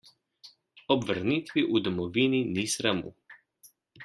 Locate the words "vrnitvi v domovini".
1.09-2.43